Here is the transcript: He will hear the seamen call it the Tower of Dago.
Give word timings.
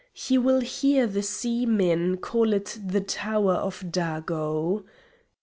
He 0.13 0.35
will 0.39 0.61
hear 0.61 1.05
the 1.05 1.21
seamen 1.21 2.17
call 2.17 2.53
it 2.53 2.75
the 2.83 3.01
Tower 3.01 3.53
of 3.53 3.81
Dago. 3.81 4.83